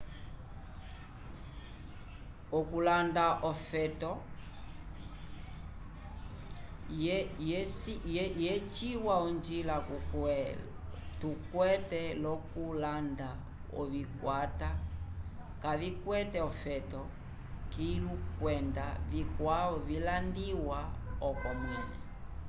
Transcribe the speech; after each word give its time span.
okulanda 2.57 3.25
olofeto 3.49 4.11
vyeciwa 8.39 9.13
onjila 9.27 9.75
tukwete 11.19 12.01
lyokulanda 12.21 13.29
ovikwata 13.79 14.69
kavikwete 15.63 16.39
ofeto 16.51 17.01
kilu 17.73 18.13
kwenda 18.37 18.85
vikwavo 19.11 19.77
vilandiwa 19.89 20.79
oko 21.29 21.49
mwẽle 21.61 21.97